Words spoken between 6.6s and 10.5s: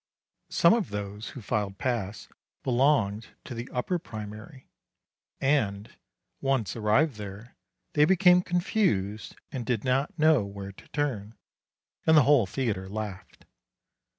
arrived there, they became confused and did not know